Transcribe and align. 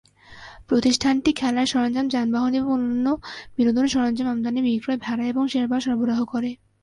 প্রতিষ্ঠানটি 0.69 1.31
খেলার 1.33 1.65
সরঞ্জাম, 1.65 2.05
যানবাহন 2.09 2.53
এবং 2.53 2.69
অন্যান্য 2.71 3.07
বিনোদন 3.57 3.85
সরঞ্জাম 3.87 4.27
আমদানি, 4.27 4.59
বিক্রয়, 4.61 4.99
ভাড়া 5.01 5.23
এবং 5.25 5.43
সেবা 5.47 5.77
সরবরাহ 5.79 6.19
করে। 6.25 6.51